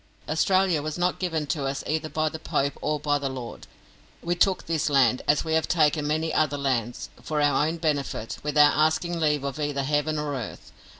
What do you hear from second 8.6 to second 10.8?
asking leave of either heaven or earth.